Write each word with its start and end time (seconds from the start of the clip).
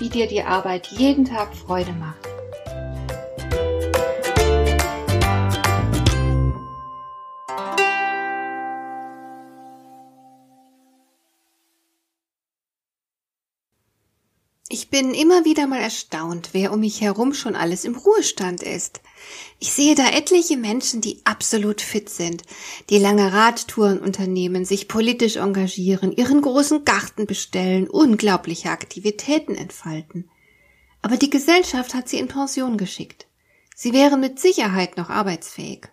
wie 0.00 0.08
dir 0.08 0.26
die 0.26 0.42
Arbeit 0.42 0.88
jeden 0.88 1.24
Tag 1.24 1.54
Freude 1.54 1.92
macht. 1.92 2.29
Ich 14.72 14.88
bin 14.88 15.14
immer 15.14 15.44
wieder 15.44 15.66
mal 15.66 15.80
erstaunt, 15.80 16.50
wer 16.52 16.72
um 16.72 16.78
mich 16.78 17.00
herum 17.00 17.34
schon 17.34 17.56
alles 17.56 17.84
im 17.84 17.96
Ruhestand 17.96 18.62
ist. 18.62 19.00
Ich 19.58 19.72
sehe 19.72 19.96
da 19.96 20.08
etliche 20.10 20.56
Menschen, 20.56 21.00
die 21.00 21.18
absolut 21.24 21.80
fit 21.80 22.08
sind, 22.08 22.44
die 22.88 22.98
lange 22.98 23.32
Radtouren 23.32 23.98
unternehmen, 23.98 24.64
sich 24.64 24.86
politisch 24.86 25.34
engagieren, 25.34 26.12
ihren 26.12 26.40
großen 26.40 26.84
Garten 26.84 27.26
bestellen, 27.26 27.90
unglaubliche 27.90 28.70
Aktivitäten 28.70 29.56
entfalten. 29.56 30.30
Aber 31.02 31.16
die 31.16 31.30
Gesellschaft 31.30 31.92
hat 31.92 32.08
sie 32.08 32.20
in 32.20 32.28
Pension 32.28 32.78
geschickt. 32.78 33.26
Sie 33.74 33.92
wären 33.92 34.20
mit 34.20 34.38
Sicherheit 34.38 34.96
noch 34.96 35.10
arbeitsfähig. 35.10 35.88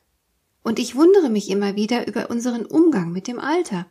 Und 0.61 0.77
ich 0.77 0.93
wundere 0.93 1.29
mich 1.29 1.49
immer 1.49 1.75
wieder 1.75 2.07
über 2.07 2.29
unseren 2.29 2.67
Umgang 2.67 3.11
mit 3.11 3.27
dem 3.27 3.39
Alter. 3.39 3.87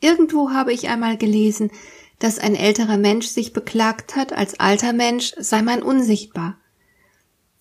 Irgendwo 0.00 0.50
habe 0.50 0.72
ich 0.72 0.88
einmal 0.88 1.16
gelesen, 1.16 1.70
dass 2.18 2.38
ein 2.38 2.54
älterer 2.54 2.96
Mensch 2.96 3.26
sich 3.26 3.52
beklagt 3.52 4.16
hat, 4.16 4.32
als 4.32 4.58
alter 4.60 4.92
Mensch 4.92 5.34
sei 5.38 5.62
man 5.62 5.82
unsichtbar. 5.82 6.56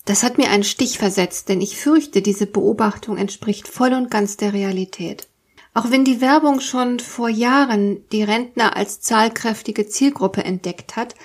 Das 0.05 0.23
hat 0.23 0.37
mir 0.37 0.49
einen 0.49 0.63
Stich 0.63 0.97
versetzt, 0.97 1.49
denn 1.49 1.61
ich 1.61 1.77
fürchte, 1.77 2.21
diese 2.21 2.45
Beobachtung 2.45 3.17
entspricht 3.17 3.67
voll 3.67 3.93
und 3.93 4.11
ganz 4.11 4.37
der 4.37 4.53
Realität. 4.53 5.27
Auch 5.73 5.89
wenn 5.89 6.05
die 6.05 6.21
Werbung 6.21 6.59
schon 6.59 6.99
vor 6.99 7.29
Jahren 7.29 8.07
die 8.11 8.23
Rentner 8.23 8.75
als 8.75 9.01
zahlkräftige 9.01 9.87
Zielgruppe 9.87 10.43
entdeckt 10.43 10.95
hat, 10.95 11.15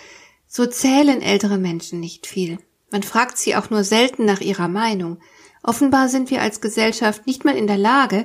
so 0.47 0.65
zählen 0.65 1.21
ältere 1.21 1.59
Menschen 1.59 2.01
nicht 2.01 2.27
viel. 2.27 2.59
Man 2.91 3.03
fragt 3.03 3.37
sie 3.37 3.57
auch 3.57 3.69
nur 3.69 3.85
selten 3.85 4.25
nach 4.25 4.41
ihrer 4.41 4.69
Meinung. 4.69 5.19
Offenbar 5.63 6.09
sind 6.09 6.31
wir 6.31 6.41
als 6.41 6.63
Gesellschaft 6.63 7.27
nicht 7.27 7.45
mal 7.45 7.57
in 7.57 7.67
der 7.67 7.77
Lage, 7.77 8.25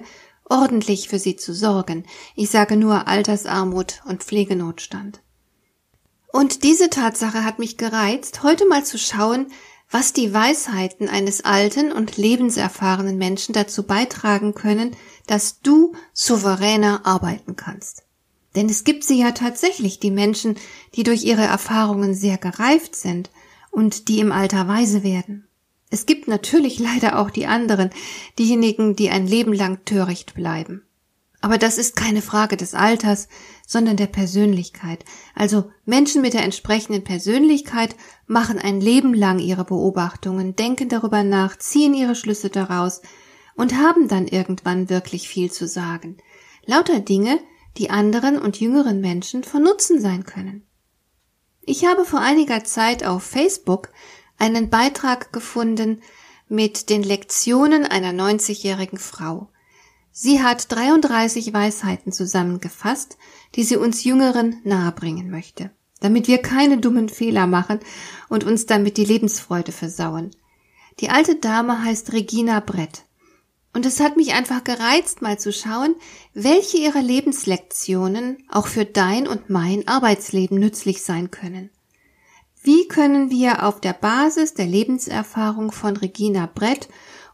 ordentlich 0.54 1.10
für 1.10 1.20
sie 1.20 1.36
zu 1.36 1.54
sorgen. 1.54 2.06
Ich 2.36 2.50
sage 2.50 2.78
nur 2.78 3.08
Altersarmut 3.08 4.02
und 4.06 4.24
Pflegenotstand. 4.24 5.22
Und 6.32 6.64
diese 6.64 6.90
Tatsache 6.90 7.44
hat 7.44 7.60
mich 7.60 7.78
gereizt, 7.78 8.44
heute 8.44 8.68
mal 8.68 8.86
zu 8.86 8.98
schauen, 8.98 9.48
was 9.90 10.14
die 10.14 10.34
Weisheiten 10.34 11.10
eines 11.10 11.46
alten 11.46 11.92
und 11.92 12.18
lebenserfahrenen 12.18 13.18
Menschen 13.18 13.54
dazu 13.54 13.84
beitragen 13.84 14.54
können, 14.54 14.96
dass 15.28 15.62
du 15.62 15.94
souveräner 16.14 17.06
arbeiten 17.06 17.56
kannst. 17.56 18.04
Denn 18.56 18.70
es 18.70 18.84
gibt 18.84 19.04
sie 19.04 19.20
ja 19.20 19.32
tatsächlich, 19.32 20.00
die 20.00 20.12
Menschen, 20.12 20.58
die 20.96 21.04
durch 21.04 21.24
ihre 21.24 21.44
Erfahrungen 21.44 22.14
sehr 22.14 22.38
gereift 22.38 22.96
sind 22.96 23.32
und 23.72 24.08
die 24.08 24.20
im 24.20 24.32
Alter 24.32 24.68
weise 24.68 25.04
werden. 25.04 25.48
Es 25.94 26.08
gibt 26.08 26.28
natürlich 26.28 26.80
leider 26.80 27.20
auch 27.20 27.30
die 27.30 27.46
anderen, 27.46 27.92
diejenigen, 28.40 28.96
die 28.96 29.12
ein 29.12 29.28
Leben 29.28 29.54
lang 29.54 29.86
töricht 29.86 30.34
bleiben. 30.34 30.82
Aber 31.40 31.60
das 31.60 31.78
ist 31.78 31.96
keine 31.96 32.24
Frage 32.24 32.58
des 32.58 32.74
Alters, 32.74 33.28
sondern 33.68 33.96
der 33.96 34.08
Persönlichkeit. 34.08 35.06
Also 35.36 35.70
Menschen 35.86 36.24
mit 36.24 36.34
der 36.34 36.46
entsprechenden 36.46 37.04
Persönlichkeit 37.04 37.96
machen 38.26 38.58
ein 38.58 38.82
Leben 38.82 39.14
lang 39.14 39.38
ihre 39.38 39.66
Beobachtungen, 39.66 40.56
denken 40.56 40.90
darüber 40.90 41.22
nach, 41.22 41.60
ziehen 41.60 41.94
ihre 41.94 42.16
Schlüsse 42.16 42.50
daraus 42.50 43.04
und 43.54 43.76
haben 43.76 44.08
dann 44.08 44.28
irgendwann 44.28 44.90
wirklich 44.90 45.30
viel 45.30 45.52
zu 45.52 45.68
sagen. 45.68 46.18
Lauter 46.66 47.02
Dinge, 47.02 47.40
die 47.78 47.92
anderen 47.92 48.40
und 48.40 48.60
jüngeren 48.60 49.00
Menschen 49.00 49.44
von 49.44 49.62
Nutzen 49.62 50.02
sein 50.02 50.24
können. 50.24 50.66
Ich 51.62 51.86
habe 51.86 52.04
vor 52.04 52.20
einiger 52.20 52.64
Zeit 52.64 53.06
auf 53.06 53.22
Facebook 53.22 53.90
einen 54.38 54.70
Beitrag 54.70 55.32
gefunden 55.34 56.02
mit 56.50 56.90
den 56.90 57.04
Lektionen 57.04 57.86
einer 57.86 58.12
90-jährigen 58.12 59.00
Frau. 59.00 59.50
Sie 60.12 60.44
hat 60.44 60.72
33 60.72 61.54
Weisheiten 61.54 62.12
zusammengefasst, 62.12 63.18
die 63.56 63.64
sie 63.64 63.78
uns 63.78 64.04
Jüngeren 64.04 64.62
nahebringen 64.64 65.32
möchte, 65.32 65.72
damit 66.02 66.28
wir 66.28 66.38
keine 66.38 66.78
dummen 66.78 67.10
Fehler 67.10 67.48
machen 67.48 67.80
und 68.30 68.44
uns 68.44 68.68
damit 68.68 68.98
die 68.98 69.06
Lebensfreude 69.06 69.72
versauen. 69.72 70.32
Die 71.00 71.10
alte 71.10 71.36
Dame 71.36 71.84
heißt 71.84 72.14
Regina 72.14 72.60
Brett. 72.60 73.06
Und 73.74 73.88
es 73.88 74.00
hat 74.00 74.18
mich 74.18 74.34
einfach 74.34 74.64
gereizt, 74.64 75.24
mal 75.24 75.40
zu 75.40 75.52
schauen, 75.52 75.96
welche 76.36 76.78
ihrer 76.78 77.02
Lebenslektionen 77.02 78.44
auch 78.50 78.68
für 78.68 78.86
dein 78.86 79.28
und 79.28 79.50
mein 79.50 79.88
Arbeitsleben 79.88 80.60
nützlich 80.60 81.02
sein 81.02 81.32
können. 81.32 81.72
Wie 82.64 82.88
können 82.88 83.30
wir 83.30 83.64
auf 83.64 83.82
der 83.82 83.92
Basis 83.92 84.54
der 84.54 84.66
Lebenserfahrung 84.66 85.74
von 85.74 85.98
Regina 85.98 86.46
Brett 86.46 86.88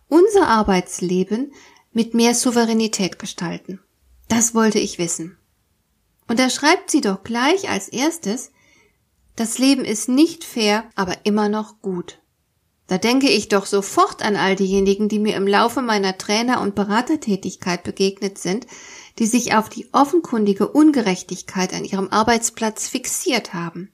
unser 0.07 0.47
Arbeitsleben 0.47 1.53
mit 1.93 2.15
mehr 2.15 2.33
Souveränität 2.33 3.19
gestalten? 3.19 3.79
Das 4.27 4.55
wollte 4.55 4.79
ich 4.79 4.97
wissen. 4.97 5.37
Und 6.27 6.39
da 6.39 6.49
schreibt 6.49 6.89
sie 6.89 7.01
doch 7.01 7.23
gleich 7.23 7.69
als 7.69 7.89
erstes, 7.89 8.51
das 9.35 9.59
Leben 9.59 9.85
ist 9.85 10.09
nicht 10.09 10.43
fair, 10.43 10.89
aber 10.95 11.15
immer 11.25 11.47
noch 11.47 11.79
gut. 11.83 12.19
Da 12.87 12.97
denke 12.97 13.29
ich 13.29 13.49
doch 13.49 13.67
sofort 13.67 14.23
an 14.23 14.35
all 14.35 14.55
diejenigen, 14.55 15.09
die 15.09 15.19
mir 15.19 15.35
im 15.35 15.45
Laufe 15.45 15.83
meiner 15.83 16.17
Trainer- 16.17 16.59
und 16.59 16.73
Beratertätigkeit 16.73 17.83
begegnet 17.83 18.39
sind, 18.39 18.65
die 19.19 19.27
sich 19.27 19.53
auf 19.53 19.69
die 19.69 19.93
offenkundige 19.93 20.67
Ungerechtigkeit 20.67 21.71
an 21.75 21.85
ihrem 21.85 22.09
Arbeitsplatz 22.09 22.87
fixiert 22.87 23.53
haben. 23.53 23.93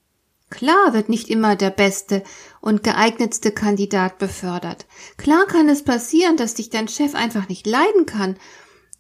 Klar 0.56 0.94
wird 0.94 1.10
nicht 1.10 1.28
immer 1.28 1.58
der 1.58 1.70
beste 1.70 2.24
und 2.62 2.82
geeignetste 2.82 3.52
Kandidat 3.52 4.20
befördert. 4.20 4.86
Klar 5.18 5.46
kann 5.48 5.68
es 5.68 5.84
passieren, 5.84 6.38
dass 6.38 6.54
dich 6.54 6.70
dein 6.70 6.88
Chef 6.88 7.14
einfach 7.14 7.50
nicht 7.50 7.68
leiden 7.68 8.06
kann 8.06 8.38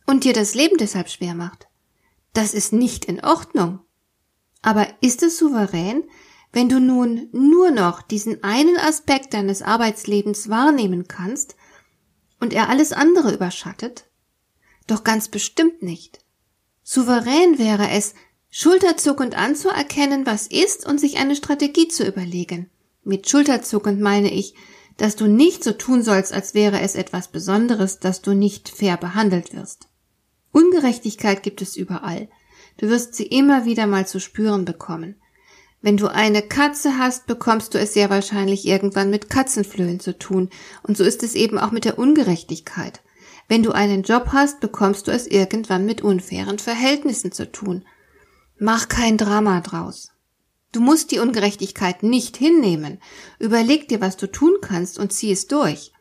und 0.05 0.25
dir 0.25 0.33
das 0.33 0.53
Leben 0.53 0.75
deshalb 0.75 1.07
schwer 1.07 1.33
macht. 1.33 1.69
Das 2.33 2.53
ist 2.53 2.73
nicht 2.73 3.05
in 3.05 3.23
Ordnung. 3.23 3.79
Aber 4.63 4.85
ist 4.99 5.23
es 5.23 5.37
souverän, 5.37 6.03
wenn 6.51 6.67
du 6.67 6.81
nun 6.81 7.29
nur 7.31 7.71
noch 7.71 8.01
diesen 8.01 8.43
einen 8.43 8.75
Aspekt 8.75 9.33
deines 9.33 9.61
Arbeitslebens 9.61 10.49
wahrnehmen 10.49 11.07
kannst 11.07 11.55
und 12.41 12.51
er 12.51 12.67
alles 12.67 12.91
andere 12.91 13.33
überschattet? 13.33 14.09
Doch 14.87 15.05
ganz 15.05 15.29
bestimmt 15.29 15.81
nicht. 15.81 16.19
Souverän 16.83 17.57
wäre 17.57 17.91
es, 17.91 18.13
schulterzuckend 18.57 19.37
anzuerkennen, 19.37 20.25
was 20.25 20.47
ist 20.47 20.87
und 20.87 20.97
sich 20.97 21.17
eine 21.17 21.35
Strategie 21.35 21.89
zu 21.89 22.07
überlegen. 22.07 22.69
Mit 23.03 23.27
schulterzuckend 23.27 23.99
meine 23.99 24.31
ich, 24.31 24.53
dass 24.95 25.17
du 25.17 25.27
nicht 25.27 25.61
so 25.61 25.73
tun 25.73 26.03
sollst, 26.03 26.31
als 26.31 26.53
wäre 26.53 26.79
es 26.79 26.95
etwas 26.95 27.27
Besonderes, 27.27 27.99
dass 27.99 28.21
du 28.21 28.33
nicht 28.33 28.69
fair 28.69 28.95
behandelt 28.95 29.53
wirst. 29.53 29.89
Ungerechtigkeit 30.53 31.43
gibt 31.43 31.61
es 31.61 31.75
überall. 31.75 32.29
Du 32.77 32.87
wirst 32.87 33.15
sie 33.15 33.25
immer 33.25 33.65
wieder 33.65 33.87
mal 33.87 34.07
zu 34.07 34.21
spüren 34.21 34.63
bekommen. 34.63 35.15
Wenn 35.81 35.97
du 35.97 36.07
eine 36.07 36.41
Katze 36.41 36.97
hast, 36.97 37.27
bekommst 37.27 37.73
du 37.73 37.77
es 37.77 37.93
sehr 37.93 38.09
wahrscheinlich 38.09 38.65
irgendwann 38.65 39.09
mit 39.09 39.29
Katzenflöhen 39.29 39.99
zu 39.99 40.17
tun, 40.17 40.49
und 40.81 40.95
so 40.95 41.03
ist 41.03 41.23
es 41.23 41.35
eben 41.35 41.59
auch 41.59 41.71
mit 41.71 41.83
der 41.83 41.99
Ungerechtigkeit. 41.99 43.01
Wenn 43.49 43.63
du 43.63 43.73
einen 43.73 44.03
Job 44.03 44.27
hast, 44.31 44.61
bekommst 44.61 45.09
du 45.09 45.11
es 45.11 45.27
irgendwann 45.27 45.85
mit 45.85 46.01
unfairen 46.01 46.57
Verhältnissen 46.57 47.33
zu 47.33 47.51
tun, 47.51 47.83
Mach 48.57 48.87
kein 48.87 49.17
Drama 49.17 49.61
draus. 49.61 50.11
Du 50.71 50.81
musst 50.81 51.11
die 51.11 51.19
Ungerechtigkeit 51.19 52.03
nicht 52.03 52.37
hinnehmen. 52.37 52.99
Überleg 53.39 53.87
dir, 53.87 54.01
was 54.01 54.17
du 54.17 54.27
tun 54.31 54.57
kannst 54.61 54.99
und 54.99 55.13
zieh 55.13 55.31
es 55.31 55.47
durch. 55.47 55.93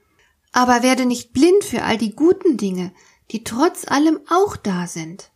Aber 0.53 0.83
werde 0.83 1.05
nicht 1.07 1.33
blind 1.33 1.65
für 1.65 1.83
all 1.83 1.99
die 1.99 2.15
guten 2.15 2.57
Dinge, 2.57 2.93
die 3.31 3.45
trotz 3.45 3.87
allem 3.87 4.21
auch 4.29 4.57
da 4.57 4.87
sind. 4.87 5.31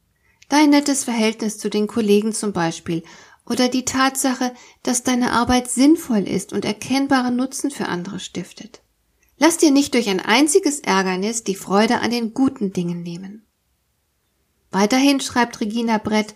Dein 0.48 0.70
nettes 0.70 1.04
Verhältnis 1.04 1.58
zu 1.58 1.70
den 1.70 1.86
Kollegen 1.86 2.32
zum 2.32 2.52
Beispiel 2.52 3.02
oder 3.44 3.68
die 3.68 3.84
Tatsache, 3.84 4.54
dass 4.82 5.02
deine 5.02 5.32
Arbeit 5.32 5.70
sinnvoll 5.70 6.26
ist 6.28 6.52
und 6.52 6.64
erkennbaren 6.64 7.36
Nutzen 7.36 7.70
für 7.70 7.86
andere 7.86 8.20
stiftet. 8.20 8.82
Lass 9.38 9.56
dir 9.56 9.70
nicht 9.70 9.94
durch 9.94 10.08
ein 10.08 10.20
einziges 10.20 10.80
Ärgernis 10.80 11.44
die 11.44 11.54
Freude 11.54 12.00
an 12.00 12.10
den 12.10 12.34
guten 12.34 12.72
Dingen 12.72 13.02
nehmen. 13.02 13.46
Weiterhin 14.70 15.20
schreibt 15.20 15.60
Regina 15.60 15.98
Brett, 15.98 16.34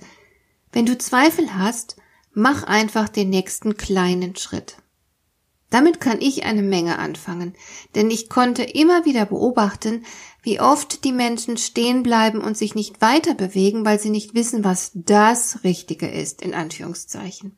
wenn 0.72 0.86
du 0.86 0.98
Zweifel 0.98 1.54
hast, 1.54 1.96
mach 2.32 2.64
einfach 2.64 3.08
den 3.08 3.30
nächsten 3.30 3.76
kleinen 3.76 4.36
Schritt. 4.36 4.76
Damit 5.70 6.00
kann 6.00 6.20
ich 6.20 6.44
eine 6.44 6.62
Menge 6.62 6.98
anfangen, 6.98 7.54
denn 7.94 8.10
ich 8.10 8.28
konnte 8.28 8.62
immer 8.62 9.06
wieder 9.06 9.24
beobachten, 9.24 10.04
wie 10.42 10.60
oft 10.60 11.04
die 11.04 11.12
Menschen 11.12 11.56
stehen 11.56 12.02
bleiben 12.02 12.42
und 12.42 12.58
sich 12.58 12.74
nicht 12.74 13.00
weiter 13.00 13.34
bewegen, 13.34 13.84
weil 13.84 13.98
sie 13.98 14.10
nicht 14.10 14.34
wissen, 14.34 14.64
was 14.64 14.90
das 14.94 15.64
Richtige 15.64 16.08
ist, 16.08 16.42
in 16.42 16.52
Anführungszeichen. 16.52 17.56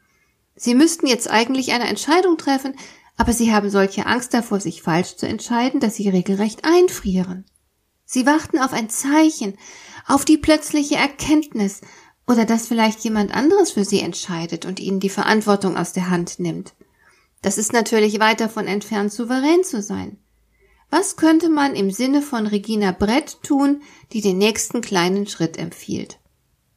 Sie 0.54 0.76
müssten 0.76 1.08
jetzt 1.08 1.28
eigentlich 1.28 1.72
eine 1.72 1.88
Entscheidung 1.88 2.38
treffen, 2.38 2.76
aber 3.16 3.32
sie 3.32 3.52
haben 3.52 3.68
solche 3.68 4.06
Angst 4.06 4.32
davor, 4.32 4.60
sich 4.60 4.82
falsch 4.82 5.16
zu 5.16 5.26
entscheiden, 5.26 5.80
dass 5.80 5.96
sie 5.96 6.08
regelrecht 6.08 6.64
einfrieren. 6.64 7.44
Sie 8.04 8.26
warten 8.26 8.58
auf 8.58 8.72
ein 8.72 8.90
Zeichen, 8.90 9.56
auf 10.06 10.24
die 10.24 10.38
plötzliche 10.38 10.96
Erkenntnis 10.96 11.80
oder 12.26 12.44
dass 12.44 12.68
vielleicht 12.68 13.00
jemand 13.00 13.34
anderes 13.34 13.72
für 13.72 13.84
sie 13.84 14.00
entscheidet 14.00 14.64
und 14.64 14.80
ihnen 14.80 15.00
die 15.00 15.10
Verantwortung 15.10 15.76
aus 15.76 15.92
der 15.92 16.10
Hand 16.10 16.38
nimmt. 16.38 16.74
Das 17.42 17.58
ist 17.58 17.72
natürlich 17.72 18.20
weit 18.20 18.40
davon 18.40 18.66
entfernt, 18.66 19.12
souverän 19.12 19.64
zu 19.64 19.82
sein. 19.82 20.18
Was 20.90 21.16
könnte 21.16 21.48
man 21.48 21.74
im 21.74 21.90
Sinne 21.90 22.22
von 22.22 22.46
Regina 22.46 22.92
Brett 22.92 23.42
tun, 23.42 23.82
die 24.12 24.20
den 24.20 24.38
nächsten 24.38 24.80
kleinen 24.80 25.26
Schritt 25.26 25.58
empfiehlt? 25.58 26.18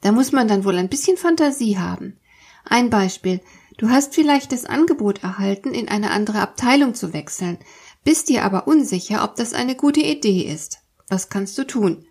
Da 0.02 0.12
muss 0.12 0.32
man 0.32 0.48
dann 0.48 0.66
wohl 0.66 0.78
ein 0.78 0.90
bisschen 0.90 1.18
Fantasie 1.18 1.78
haben. 1.78 2.20
Ein 2.66 2.90
Beispiel. 2.90 3.42
Du 3.78 3.90
hast 3.90 4.16
vielleicht 4.16 4.52
das 4.52 4.66
Angebot 4.66 5.24
erhalten, 5.24 5.72
in 5.72 5.88
eine 5.88 6.12
andere 6.12 6.40
Abteilung 6.40 6.96
zu 6.96 7.14
wechseln, 7.14 7.60
bist 8.04 8.30
dir 8.30 8.44
aber 8.44 8.68
unsicher, 8.68 9.24
ob 9.24 9.36
das 9.36 9.54
eine 9.54 9.76
gute 9.76 10.00
Idee 10.00 10.42
ist. 10.42 10.80
Was 11.10 11.30
kannst 11.30 11.58
du 11.58 11.66
tun? 11.66 12.06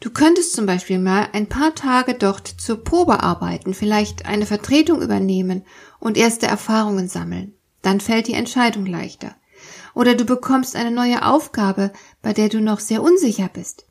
Du 0.00 0.08
könntest 0.08 0.54
zum 0.54 0.64
Beispiel 0.64 0.98
mal 0.98 1.28
ein 1.32 1.46
paar 1.46 1.74
Tage 1.74 2.14
dort 2.14 2.48
zur 2.48 2.82
Probe 2.82 3.22
arbeiten, 3.22 3.74
vielleicht 3.74 4.24
eine 4.24 4.46
Vertretung 4.46 5.02
übernehmen 5.02 5.62
und 5.98 6.16
erste 6.16 6.46
Erfahrungen 6.46 7.08
sammeln. 7.08 7.54
Dann 7.82 8.00
fällt 8.00 8.26
die 8.26 8.34
Entscheidung 8.34 8.86
leichter. 8.86 9.36
Oder 9.94 10.14
du 10.14 10.24
bekommst 10.24 10.74
eine 10.74 10.90
neue 10.90 11.26
Aufgabe, 11.26 11.92
bei 12.22 12.32
der 12.32 12.48
du 12.48 12.60
noch 12.60 12.80
sehr 12.80 13.02
unsicher 13.02 13.50
bist. 13.52 13.84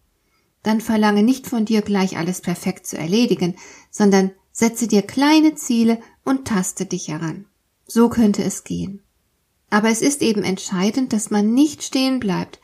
Dann 0.63 0.81
verlange 0.81 1.21
nicht 1.21 1.45
von 1.45 1.65
dir 1.65 1.83
gleich 1.83 2.17
alles 2.17 2.41
perfekt 2.41 2.87
zu 2.87 2.97
erledigen, 2.97 3.55
sondern 3.91 4.31
setze 4.51 4.87
dir 4.87 5.03
kleine 5.03 5.53
Ziele 5.53 5.99
und 6.25 6.47
taste 6.47 6.85
dich 6.85 7.07
heran. 7.07 7.45
So 7.85 8.09
könnte 8.09 8.43
es 8.43 8.63
gehen. 8.63 9.03
Aber 9.69 9.89
es 9.89 10.01
ist 10.01 10.23
eben 10.23 10.43
entscheidend, 10.43 11.13
dass 11.13 11.29
man 11.29 11.53
nicht 11.53 11.83
stehen 11.83 12.19
bleibt, 12.19 12.59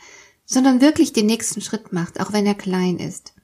sondern 0.45 0.81
wirklich 0.81 1.13
den 1.13 1.27
nächsten 1.27 1.61
Schritt 1.61 1.93
macht, 1.93 2.19
auch 2.19 2.33
wenn 2.33 2.47
er 2.47 2.55
klein 2.55 2.97
ist. 2.97 3.34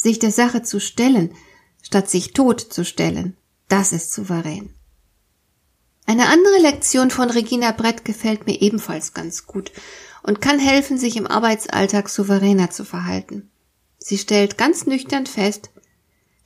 Sich 0.00 0.20
der 0.20 0.30
Sache 0.30 0.62
zu 0.62 0.80
stellen, 0.80 1.34
statt 1.82 2.08
sich 2.08 2.32
tot 2.32 2.60
zu 2.60 2.84
stellen, 2.84 3.36
das 3.68 3.92
ist 3.92 4.12
souverän. 4.12 4.72
Eine 6.06 6.28
andere 6.28 6.62
Lektion 6.62 7.10
von 7.10 7.28
Regina 7.28 7.72
Brett 7.72 8.04
gefällt 8.04 8.46
mir 8.46 8.62
ebenfalls 8.62 9.12
ganz 9.12 9.46
gut 9.46 9.72
und 10.22 10.40
kann 10.40 10.60
helfen, 10.60 10.98
sich 10.98 11.16
im 11.16 11.26
Arbeitsalltag 11.26 12.08
souveräner 12.08 12.70
zu 12.70 12.84
verhalten. 12.84 13.50
Sie 13.98 14.16
stellt 14.16 14.56
ganz 14.56 14.86
nüchtern 14.86 15.26
fest, 15.26 15.70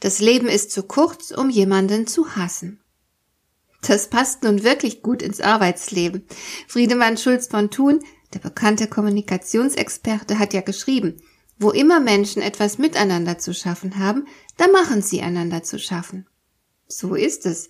das 0.00 0.19
Leben 0.19 0.48
ist 0.48 0.72
zu 0.72 0.82
kurz, 0.82 1.31
um 1.31 1.48
jemanden 1.50 2.08
zu 2.08 2.34
hassen. 2.34 2.81
Das 3.82 4.08
passt 4.08 4.44
nun 4.44 4.64
wirklich 4.64 5.02
gut 5.02 5.22
ins 5.22 5.40
Arbeitsleben. 5.40 6.26
Friedemann 6.66 7.19
Schulz 7.19 7.48
von 7.48 7.70
Thun 7.70 8.00
der 8.34 8.38
bekannte 8.38 8.87
Kommunikationsexperte 8.87 10.38
hat 10.38 10.55
ja 10.55 10.62
geschrieben, 10.62 11.20
wo 11.58 11.70
immer 11.70 12.00
Menschen 12.00 12.43
etwas 12.43 12.78
miteinander 12.78 13.38
zu 13.38 13.54
schaffen 13.54 13.99
haben, 13.99 14.26
da 14.56 14.69
machen 14.69 15.02
sie 15.02 15.22
einander 15.22 15.62
zu 15.62 15.78
schaffen. 15.78 16.26
So 16.88 17.14
ist 17.14 17.46
es. 17.46 17.69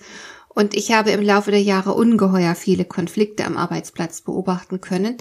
Und 0.49 0.75
ich 0.75 0.93
habe 0.93 1.11
im 1.11 1.23
Laufe 1.23 1.51
der 1.51 1.63
Jahre 1.63 1.95
ungeheuer 1.95 2.55
viele 2.55 2.85
Konflikte 2.85 3.45
am 3.45 3.57
Arbeitsplatz 3.57 4.21
beobachten 4.21 4.81
können. 4.81 5.17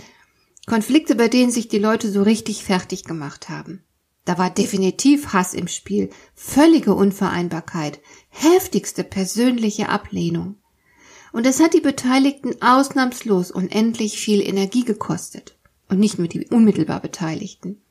Konflikte, 0.65 1.15
bei 1.15 1.27
denen 1.27 1.51
sich 1.51 1.67
die 1.67 1.79
Leute 1.79 2.11
so 2.11 2.21
richtig 2.21 2.63
fertig 2.63 3.03
gemacht 3.03 3.49
haben. 3.49 3.83
Da 4.25 4.37
war 4.37 4.49
definitiv 4.49 5.33
Hass 5.33 5.53
im 5.53 5.67
Spiel, 5.67 6.09
völlige 6.35 6.93
Unvereinbarkeit, 6.93 7.99
heftigste 8.29 9.03
persönliche 9.03 9.89
Ablehnung. 9.89 10.57
Und 11.31 11.47
es 11.47 11.59
hat 11.59 11.73
die 11.73 11.81
Beteiligten 11.81 12.61
ausnahmslos 12.61 13.51
unendlich 13.51 14.19
viel 14.19 14.41
Energie 14.41 14.83
gekostet. 14.83 15.57
Und 15.89 15.99
nicht 15.99 16.19
nur 16.19 16.27
die 16.27 16.47
unmittelbar 16.47 16.99
Beteiligten. 16.99 17.81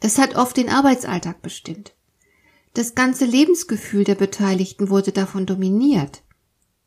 Das 0.00 0.18
hat 0.18 0.36
oft 0.36 0.56
den 0.56 0.68
Arbeitsalltag 0.68 1.42
bestimmt. 1.42 1.94
Das 2.74 2.94
ganze 2.94 3.24
Lebensgefühl 3.24 4.04
der 4.04 4.14
Beteiligten 4.14 4.90
wurde 4.90 5.12
davon 5.12 5.46
dominiert. 5.46 6.22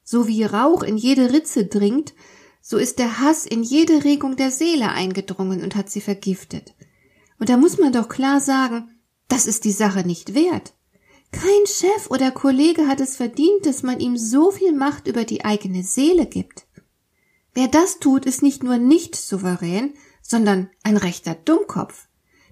So 0.04 0.28
wie 0.28 0.44
Rauch 0.44 0.84
in 0.84 0.98
jede 0.98 1.34
Ritze 1.34 1.66
dringt, 1.66 2.14
so 2.62 2.78
ist 2.78 3.00
der 3.00 3.20
Hass 3.20 3.46
in 3.46 3.64
jede 3.64 4.04
Regung 4.04 4.36
der 4.36 4.52
Seele 4.52 4.90
eingedrungen 4.90 5.64
und 5.64 5.76
hat 5.76 5.90
sie 5.90 6.02
vergiftet. 6.02 6.76
Und 7.40 7.50
da 7.50 7.58
muss 7.58 7.78
man 7.78 7.92
doch 7.92 8.08
klar 8.08 8.40
sagen, 8.40 8.90
das 9.28 9.48
ist 9.48 9.66
die 9.66 9.72
Sache 9.72 10.06
nicht 10.06 10.36
wert. 10.36 10.74
Kein 11.32 11.66
Chef 11.66 12.10
oder 12.10 12.30
Kollege 12.32 12.88
hat 12.88 13.00
es 13.00 13.16
verdient, 13.16 13.66
dass 13.66 13.84
man 13.84 14.00
ihm 14.00 14.18
so 14.18 14.52
viel 14.52 14.74
Macht 14.74 15.08
über 15.08 15.24
die 15.24 15.44
eigene 15.46 15.84
Seele 15.84 16.26
gibt. 16.26 16.68
Wer 17.54 17.68
das 17.68 18.00
tut, 18.00 18.26
ist 18.26 18.44
nicht 18.44 18.64
nur 18.64 18.78
nicht 18.78 19.16
souverän, 19.16 19.94
sondern 20.22 20.70
ein 20.84 20.98
rechter 20.98 21.34
Dummkopf. 21.34 22.08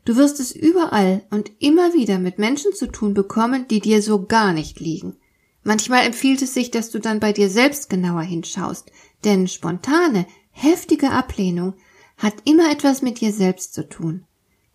Du 0.10 0.16
wirst 0.16 0.40
es 0.40 0.56
überall 0.56 1.22
und 1.30 1.52
immer 1.60 1.94
wieder 1.94 2.18
mit 2.18 2.40
Menschen 2.40 2.74
zu 2.74 2.88
tun 2.88 3.14
bekommen, 3.14 3.68
die 3.68 3.80
dir 3.80 4.02
so 4.02 4.26
gar 4.26 4.54
nicht 4.54 4.80
liegen. 4.80 5.18
Manchmal 5.62 6.04
empfiehlt 6.04 6.42
es 6.42 6.56
sich, 6.56 6.72
dass 6.72 6.90
du 6.90 6.98
dann 6.98 7.20
bei 7.20 7.32
dir 7.32 7.48
selbst 7.48 7.92
genauer 7.92 8.24
hinschaust, 8.24 8.92
denn 9.24 9.48
spontane, 9.48 10.26
heftige 10.50 11.12
Ablehnung 11.12 11.76
hat 12.18 12.34
immer 12.46 12.72
etwas 12.72 13.04
mit 13.04 13.22
dir 13.22 13.32
selbst 13.32 13.76
zu 13.76 13.88
tun. 13.88 14.26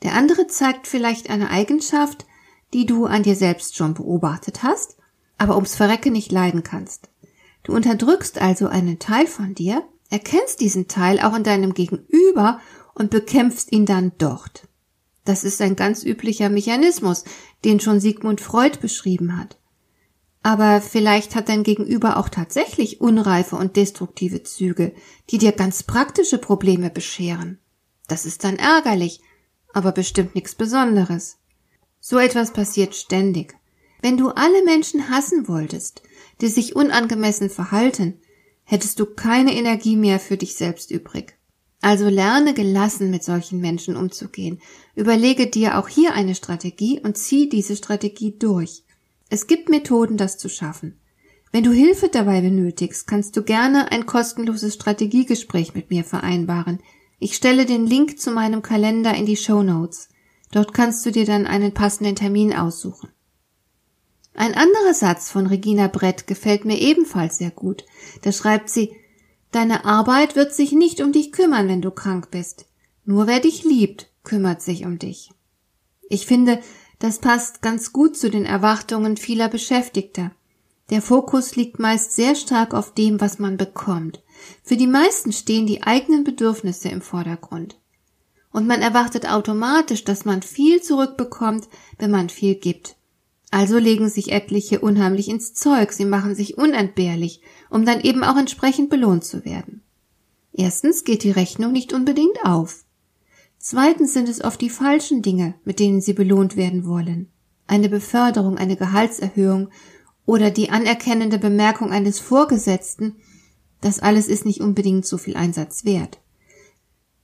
Der 0.05 0.13
andere 0.13 0.47
zeigt 0.47 0.87
vielleicht 0.87 1.29
eine 1.29 1.51
Eigenschaft, 1.51 2.27
die 2.73 2.87
du 2.87 3.07
an 3.07 3.25
dir 3.25 3.35
selbst 3.35 3.75
schon 3.75 3.95
beobachtet 3.95 4.63
hast, 4.63 4.99
aber 5.37 5.57
ums 5.57 5.75
Verrecken 5.75 6.13
nicht 6.13 6.31
leiden 6.31 6.63
kannst. 6.63 7.09
Du 7.65 7.73
unterdrückst 7.73 8.41
also 8.41 8.69
einen 8.69 9.01
Teil 9.01 9.27
von 9.27 9.53
dir, 9.53 9.83
erkennst 10.11 10.61
diesen 10.61 10.87
Teil 10.87 11.19
auch 11.19 11.35
in 11.35 11.43
deinem 11.43 11.75
Gegenüber 11.75 12.61
und 12.95 13.11
bekämpfst 13.11 13.73
ihn 13.73 13.85
dann 13.85 14.13
dort. 14.19 14.69
Das 15.25 15.45
ist 15.45 15.61
ein 15.61 15.77
ganz 15.77 16.05
üblicher 16.05 16.51
Mechanismus, 16.51 17.25
den 17.65 17.81
schon 17.81 18.01
Sigmund 18.01 18.41
Freud 18.41 18.79
beschrieben 18.81 19.39
hat. 19.39 19.59
Aber 20.43 20.83
vielleicht 20.83 21.35
hat 21.35 21.49
dein 21.49 21.63
Gegenüber 21.63 22.19
auch 22.19 22.29
tatsächlich 22.29 23.01
unreife 23.01 23.57
und 23.57 23.77
destruktive 23.77 24.43
Züge, 24.43 24.93
die 25.31 25.39
dir 25.39 25.53
ganz 25.53 25.83
praktische 25.83 26.37
Probleme 26.37 26.91
bescheren. 26.91 27.59
Das 28.09 28.27
ist 28.27 28.45
dann 28.45 28.57
ärgerlich, 28.57 29.21
aber 29.73 29.93
bestimmt 29.93 30.35
nichts 30.35 30.55
Besonderes. 30.55 31.39
So 31.99 32.19
etwas 32.19 32.53
passiert 32.53 32.95
ständig. 32.95 33.57
Wenn 34.03 34.19
du 34.19 34.29
alle 34.29 34.63
Menschen 34.67 35.09
hassen 35.09 35.49
wolltest, 35.49 36.03
die 36.43 36.49
sich 36.49 36.77
unangemessen 36.77 37.49
verhalten, 37.49 38.21
hättest 38.65 39.01
du 39.01 39.07
keine 39.07 39.55
Energie 39.55 39.97
mehr 39.97 40.21
für 40.21 40.37
dich 40.37 40.57
selbst 40.57 40.91
übrig. 40.91 41.39
Also 41.85 42.09
lerne 42.09 42.55
gelassen 42.55 43.11
mit 43.11 43.23
solchen 43.25 43.61
Menschen 43.61 43.95
umzugehen. 43.95 44.59
Überlege 44.95 45.49
dir 45.49 45.77
auch 45.79 45.87
hier 45.87 46.15
eine 46.15 46.35
Strategie 46.35 46.99
und 46.99 47.19
zieh 47.19 47.51
diese 47.51 47.77
Strategie 47.77 48.39
durch. 48.39 48.85
Es 49.29 49.47
gibt 49.47 49.69
Methoden, 49.69 50.17
das 50.17 50.39
zu 50.39 50.49
schaffen. 50.49 50.99
Wenn 51.53 51.63
du 51.63 51.73
Hilfe 51.73 52.09
dabei 52.09 52.41
benötigst, 52.41 53.07
kannst 53.07 53.37
du 53.37 53.43
gerne 53.43 53.93
ein 53.93 54.07
kostenloses 54.07 54.73
Strategiegespräch 54.73 55.75
mit 55.75 55.91
mir 55.91 56.05
vereinbaren. 56.05 56.81
Ich 57.19 57.37
stelle 57.37 57.67
den 57.67 57.87
Link 57.87 58.19
zu 58.19 58.31
meinem 58.31 58.63
Kalender 58.63 59.13
in 59.13 59.27
die 59.27 59.37
Show 59.37 59.63
Notes. 59.63 60.09
Dort 60.53 60.73
kannst 60.73 61.05
du 61.05 61.11
dir 61.11 61.27
dann 61.27 61.47
einen 61.47 61.75
passenden 61.75 62.17
Termin 62.17 62.55
aussuchen. 62.55 63.11
Ein 64.33 64.55
anderer 64.55 64.95
Satz 64.95 65.31
von 65.31 65.47
Regina 65.49 65.89
Brett 65.89 66.27
gefällt 66.27 66.65
mir 66.65 66.79
ebenfalls 66.79 67.37
sehr 67.37 67.51
gut. 67.51 67.85
Da 68.23 68.33
schreibt 68.33 68.71
sie, 68.71 68.97
Deine 69.55 69.85
Arbeit 69.85 70.35
wird 70.35 70.53
sich 70.53 70.73
nicht 70.73 71.01
um 71.01 71.13
dich 71.13 71.31
kümmern, 71.31 71.69
wenn 71.69 71.81
du 71.81 71.93
krank 71.93 72.33
bist. 72.33 72.67
Nur 73.05 73.29
wer 73.29 73.39
dich 73.39 73.63
liebt, 73.63 74.09
kümmert 74.25 74.61
sich 74.61 74.85
um 74.85 74.99
dich. 74.99 75.31
Ich 76.09 76.27
finde, 76.27 76.59
das 76.99 77.21
passt 77.21 77.63
ganz 77.63 77.93
gut 77.93 78.17
zu 78.17 78.31
den 78.31 78.47
Erwartungen 78.47 79.17
vieler 79.17 79.49
Beschäftigter. 79.49 80.33
Der 80.91 81.01
Fokus 81.01 81.55
liegt 81.55 81.79
meist 81.79 82.17
sehr 82.17 82.35
stark 82.35 82.75
auf 82.75 82.95
dem, 82.95 83.21
was 83.21 83.39
man 83.39 83.57
bekommt. 83.57 84.25
Für 84.65 84.77
die 84.77 84.89
meisten 84.89 85.31
stehen 85.31 85.69
die 85.69 85.85
eigenen 85.85 86.25
Bedürfnisse 86.25 86.89
im 86.89 87.01
Vordergrund 87.01 87.79
und 88.51 88.67
man 88.67 88.83
erwartet 88.83 89.29
automatisch, 89.29 90.03
dass 90.03 90.25
man 90.25 90.43
viel 90.43 90.83
zurückbekommt, 90.83 91.69
wenn 91.99 92.11
man 92.11 92.29
viel 92.29 92.57
gibt. 92.57 92.97
Also 93.55 93.79
legen 93.79 94.09
sich 94.09 94.33
etliche 94.33 94.81
unheimlich 94.81 95.29
ins 95.29 95.55
Zeug, 95.55 95.93
sie 95.93 96.07
machen 96.07 96.35
sich 96.35 96.59
unentbehrlich, 96.59 97.41
um 97.71 97.87
dann 97.87 98.01
eben 98.01 98.25
auch 98.25 98.37
entsprechend 98.37 98.91
belohnt 98.91 99.23
zu 99.23 99.45
werden. 99.45 99.81
Erstens 100.53 101.05
geht 101.05 101.23
die 101.23 101.31
Rechnung 101.31 101.71
nicht 101.71 101.93
unbedingt 101.93 102.45
auf. 102.45 102.85
Zweitens 103.59 104.13
sind 104.13 104.29
es 104.29 104.43
oft 104.43 104.61
die 104.61 104.71
falschen 104.71 105.23
Dinge, 105.23 105.55
mit 105.65 105.79
denen 105.79 106.01
sie 106.01 106.15
belohnt 106.15 106.57
werden 106.57 106.85
wollen. 106.85 107.29
Eine 107.69 107.89
Beförderung, 107.89 108.59
eine 108.59 108.75
Gehaltserhöhung 108.75 109.69
oder 110.27 110.51
die 110.51 110.71
anerkennende 110.71 111.39
Bemerkung 111.39 111.93
eines 111.93 112.19
Vorgesetzten, 112.19 113.15
Das 113.81 114.01
alles 114.01 114.27
ist 114.27 114.47
nicht 114.47 114.63
unbedingt 114.63 115.07
so 115.07 115.17
viel 115.17 115.37
Einsatz 115.37 115.85
wert. 115.85 116.19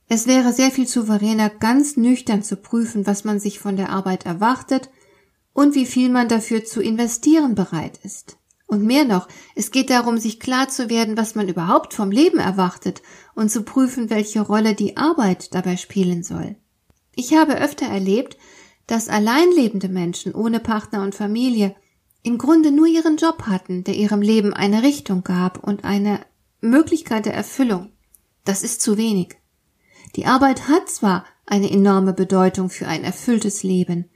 Es 0.07 0.27
wäre 0.27 0.53
sehr 0.53 0.71
viel 0.71 0.87
souveräner, 0.87 1.49
ganz 1.49 1.97
nüchtern 1.97 2.41
zu 2.41 2.55
prüfen, 2.55 3.05
was 3.05 3.25
man 3.25 3.41
sich 3.41 3.59
von 3.59 3.75
der 3.75 3.89
Arbeit 3.89 4.25
erwartet 4.25 4.89
und 5.53 5.75
wie 5.75 5.85
viel 5.85 6.09
man 6.09 6.27
dafür 6.27 6.63
zu 6.63 6.81
investieren 6.81 7.55
bereit 7.55 7.99
ist. 8.03 8.37
Und 8.67 8.83
mehr 8.83 9.03
noch, 9.03 9.27
es 9.53 9.71
geht 9.71 9.89
darum, 9.89 10.17
sich 10.17 10.39
klar 10.39 10.69
zu 10.69 10.89
werden, 10.89 11.17
was 11.17 11.35
man 11.35 11.49
überhaupt 11.49 11.93
vom 11.93 12.09
Leben 12.09 12.39
erwartet 12.39 13.01
und 13.35 13.51
zu 13.51 13.63
prüfen, 13.63 14.09
welche 14.09 14.39
Rolle 14.39 14.75
die 14.75 14.95
Arbeit 14.95 15.53
dabei 15.53 15.75
spielen 15.75 16.23
soll. 16.23 16.55
Ich 17.13 17.33
habe 17.33 17.59
öfter 17.59 17.85
erlebt, 17.85 18.37
dass 18.87 19.09
alleinlebende 19.09 19.89
Menschen 19.89 20.33
ohne 20.33 20.59
Partner 20.61 21.03
und 21.03 21.15
Familie 21.15 21.75
im 22.23 22.37
Grunde 22.37 22.71
nur 22.71 22.87
ihren 22.87 23.17
Job 23.17 23.43
hatten, 23.47 23.83
der 23.83 23.95
ihrem 23.95 24.21
Leben 24.21 24.53
eine 24.53 24.83
Richtung 24.83 25.23
gab 25.23 25.63
und 25.63 25.83
eine 25.83 26.21
Möglichkeit 26.61 27.25
der 27.25 27.33
Erfüllung. 27.33 27.91
Das 28.45 28.63
ist 28.63 28.81
zu 28.81 28.97
wenig. 28.97 29.37
Die 30.15 30.25
Arbeit 30.25 30.67
hat 30.67 30.89
zwar 30.89 31.25
eine 31.45 31.69
enorme 31.69 32.13
Bedeutung 32.13 32.69
für 32.69 32.87
ein 32.87 33.03
erfülltes 33.03 33.63
Leben, 33.63 34.09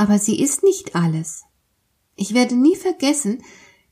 aber 0.00 0.18
sie 0.18 0.40
ist 0.40 0.62
nicht 0.62 0.96
alles. 0.96 1.42
Ich 2.16 2.32
werde 2.32 2.56
nie 2.56 2.74
vergessen, 2.74 3.42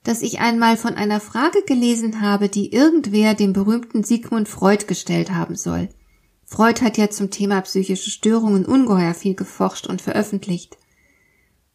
dass 0.04 0.22
ich 0.22 0.40
einmal 0.40 0.78
von 0.78 0.94
einer 0.94 1.20
Frage 1.20 1.62
gelesen 1.66 2.22
habe, 2.22 2.48
die 2.48 2.72
irgendwer 2.72 3.34
dem 3.34 3.52
berühmten 3.52 4.04
Sigmund 4.04 4.48
Freud 4.48 4.86
gestellt 4.86 5.32
haben 5.32 5.54
soll. 5.54 5.90
Freud 6.46 6.80
hat 6.80 6.96
ja 6.96 7.10
zum 7.10 7.30
Thema 7.30 7.60
psychische 7.60 8.08
Störungen 8.08 8.64
ungeheuer 8.64 9.12
viel 9.12 9.34
geforscht 9.34 9.86
und 9.86 10.00
veröffentlicht. 10.00 10.78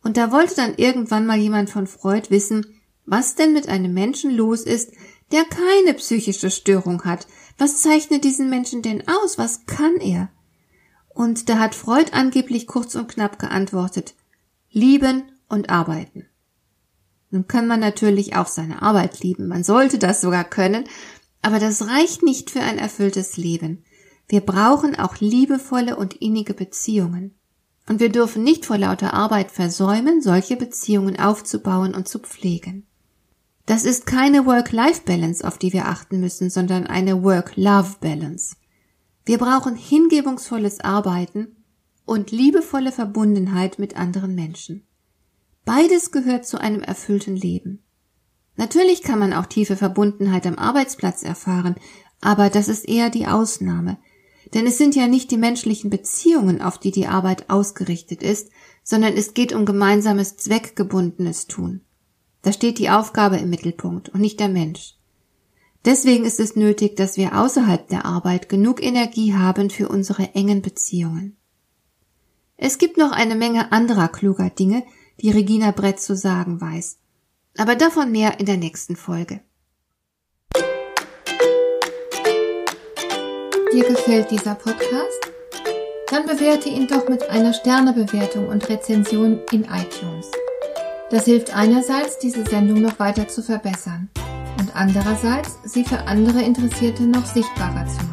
Und 0.02 0.18
da 0.18 0.32
wollte 0.32 0.56
dann 0.56 0.74
irgendwann 0.78 1.28
mal 1.28 1.38
jemand 1.38 1.70
von 1.70 1.86
Freud 1.86 2.32
wissen, 2.32 2.66
was 3.06 3.36
denn 3.36 3.54
mit 3.54 3.70
einem 3.70 3.94
Menschen 3.94 4.32
los 4.32 4.62
ist, 4.62 4.94
der 5.32 5.44
keine 5.44 5.94
psychische 5.94 6.50
Störung 6.50 7.04
hat. 7.04 7.28
Was 7.60 7.84
zeichnet 7.84 8.24
diesen 8.24 8.50
Menschen 8.50 8.82
denn 8.82 9.08
aus? 9.08 9.38
Was 9.38 9.68
kann 9.68 9.98
er? 9.98 10.30
Und 11.10 11.50
da 11.50 11.60
hat 11.60 11.76
Freud 11.76 12.10
angeblich 12.14 12.66
kurz 12.66 12.96
und 12.96 13.10
knapp 13.10 13.38
geantwortet. 13.38 14.16
Lieben 14.74 15.32
und 15.50 15.70
arbeiten. 15.70 16.26
Nun 17.30 17.48
kann 17.48 17.68
man 17.68 17.80
natürlich 17.80 18.36
auch 18.36 18.48
seine 18.48 18.82
Arbeit 18.82 19.22
lieben, 19.22 19.48
man 19.48 19.64
sollte 19.64 20.00
das 20.00 20.20
sogar 20.20 20.44
können, 20.44 20.86
aber 21.44 21.60
das 21.60 21.88
reicht 21.88 22.24
nicht 22.24 22.50
für 22.50 22.62
ein 22.62 22.78
erfülltes 22.78 23.38
Leben. 23.38 23.84
Wir 24.28 24.42
brauchen 24.42 24.96
auch 24.98 25.18
liebevolle 25.18 25.96
und 25.96 26.16
innige 26.16 26.54
Beziehungen. 26.54 27.36
Und 27.88 28.00
wir 28.00 28.10
dürfen 28.10 28.44
nicht 28.44 28.66
vor 28.66 28.78
lauter 28.78 29.14
Arbeit 29.14 29.52
versäumen, 29.52 30.22
solche 30.22 30.56
Beziehungen 30.56 31.20
aufzubauen 31.20 31.94
und 31.94 32.08
zu 32.08 32.20
pflegen. 32.20 32.88
Das 33.66 33.84
ist 33.86 34.06
keine 34.06 34.46
Work-Life-Balance, 34.46 35.46
auf 35.46 35.58
die 35.58 35.72
wir 35.72 35.88
achten 35.88 36.20
müssen, 36.20 36.50
sondern 36.50 36.88
eine 36.88 37.24
Work-Love-Balance. 37.24 38.56
Wir 39.26 39.38
brauchen 39.38 39.76
hingebungsvolles 39.76 40.80
Arbeiten 40.80 41.63
und 42.06 42.32
liebevolle 42.32 42.92
Verbundenheit 42.92 43.80
mit 43.80 43.96
anderen 43.98 44.36
Menschen. 44.36 44.86
Beides 45.66 46.12
gehört 46.12 46.46
zu 46.46 46.60
einem 46.60 46.82
erfüllten 46.82 47.36
Leben. 47.36 47.84
Natürlich 48.56 49.02
kann 49.02 49.20
man 49.20 49.34
auch 49.34 49.46
tiefe 49.46 49.78
Verbundenheit 49.78 50.46
am 50.46 50.58
Arbeitsplatz 50.58 51.24
erfahren, 51.24 51.76
aber 52.22 52.50
das 52.50 52.68
ist 52.68 52.88
eher 52.88 53.10
die 53.10 53.28
Ausnahme. 53.28 53.98
Denn 54.54 54.68
es 54.68 54.78
sind 54.78 54.96
ja 54.96 55.08
nicht 55.08 55.32
die 55.32 55.38
menschlichen 55.38 55.90
Beziehungen, 55.90 56.62
auf 56.62 56.78
die 56.78 56.92
die 56.92 57.08
Arbeit 57.08 57.50
ausgerichtet 57.50 58.22
ist, 58.22 58.50
sondern 58.84 59.14
es 59.14 59.34
geht 59.34 59.54
um 59.54 59.66
gemeinsames 59.66 60.38
zweckgebundenes 60.38 61.48
Tun. 61.48 61.82
Da 62.42 62.52
steht 62.52 62.78
die 62.78 62.90
Aufgabe 62.90 63.38
im 63.38 63.50
Mittelpunkt 63.50 64.10
und 64.10 64.20
nicht 64.20 64.40
der 64.40 64.50
Mensch. 64.50 64.96
Deswegen 65.86 66.26
ist 66.26 66.40
es 66.40 66.56
nötig, 66.56 66.96
dass 66.96 67.18
wir 67.18 67.38
außerhalb 67.38 67.88
der 67.88 68.06
Arbeit 68.06 68.48
genug 68.48 68.84
Energie 68.84 69.34
haben 69.34 69.70
für 69.70 69.90
unsere 69.90 70.34
engen 70.36 70.62
Beziehungen. 70.62 71.38
Es 72.58 72.78
gibt 72.78 72.98
noch 72.98 73.12
eine 73.12 73.36
Menge 73.36 73.72
anderer 73.72 74.08
kluger 74.08 74.50
Dinge, 74.50 74.84
die 75.20 75.32
Regina 75.32 75.72
Brett 75.72 76.00
zu 76.00 76.16
sagen 76.16 76.62
weiß. 76.62 76.98
Aber 77.58 77.76
davon 77.76 78.12
mehr 78.12 78.40
in 78.40 78.46
der 78.46 78.58
nächsten 78.58 78.96
Folge. 78.96 79.42
Dir 83.74 83.86
gefällt 83.86 84.30
dieser 84.30 84.56
Podcast? 84.56 85.20
Dann 86.10 86.28
bewerte 86.28 86.70
ihn 86.70 86.88
doch 86.88 87.10
mit 87.10 87.28
einer 87.30 87.54
Sternebewertung 87.54 88.48
und 88.48 88.70
Rezension 88.70 89.40
in 89.52 89.64
iTunes. 89.64 90.30
Das 91.10 91.26
hilft 91.26 91.56
einerseits, 91.56 92.20
diese 92.20 92.46
Sendung 92.46 92.82
noch 92.82 93.00
weiter 93.00 93.28
zu 93.28 93.42
verbessern 93.42 94.10
und 94.60 94.76
andererseits, 94.76 95.58
sie 95.64 95.84
für 95.84 96.00
andere 96.08 96.42
Interessierte 96.42 97.04
noch 97.04 97.26
sichtbarer 97.26 97.88
zu 97.88 97.98
machen. 98.06 98.13